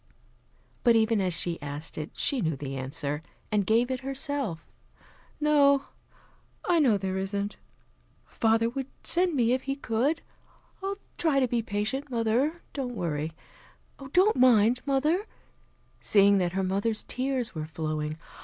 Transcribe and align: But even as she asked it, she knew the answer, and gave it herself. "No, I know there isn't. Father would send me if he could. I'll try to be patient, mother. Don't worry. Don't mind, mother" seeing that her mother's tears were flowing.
But 0.83 0.95
even 0.95 1.21
as 1.21 1.31
she 1.39 1.61
asked 1.61 1.95
it, 1.95 2.09
she 2.15 2.41
knew 2.41 2.55
the 2.55 2.75
answer, 2.75 3.21
and 3.51 3.67
gave 3.67 3.91
it 3.91 3.99
herself. 3.99 4.65
"No, 5.39 5.83
I 6.65 6.79
know 6.79 6.97
there 6.97 7.19
isn't. 7.19 7.57
Father 8.25 8.67
would 8.67 8.87
send 9.03 9.35
me 9.35 9.51
if 9.51 9.61
he 9.69 9.75
could. 9.75 10.23
I'll 10.81 10.97
try 11.19 11.39
to 11.39 11.47
be 11.47 11.61
patient, 11.61 12.09
mother. 12.09 12.63
Don't 12.73 12.95
worry. 12.95 13.33
Don't 14.11 14.37
mind, 14.37 14.81
mother" 14.87 15.27
seeing 16.01 16.39
that 16.39 16.53
her 16.53 16.63
mother's 16.63 17.03
tears 17.03 17.53
were 17.53 17.67
flowing. 17.67 18.17